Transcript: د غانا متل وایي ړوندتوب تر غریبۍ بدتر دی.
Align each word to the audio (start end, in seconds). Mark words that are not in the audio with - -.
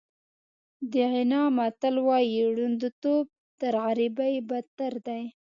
د 0.91 0.93
غانا 1.11 1.41
متل 1.57 1.95
وایي 2.07 2.39
ړوندتوب 2.55 3.25
تر 3.59 3.73
غریبۍ 3.85 4.35
بدتر 4.49 4.93
دی. 5.07 5.23